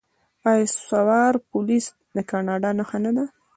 [0.49, 3.25] آیا سوار پولیس د کاناډا نښه نه ده؟